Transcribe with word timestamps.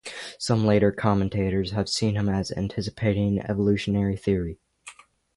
Some 0.39 0.65
later 0.65 0.91
commentators 0.91 1.73
have 1.73 1.87
seen 1.87 2.15
him 2.15 2.27
as 2.27 2.51
anticipating 2.51 3.37
evolutionary 3.39 4.15
theory. 4.17 4.57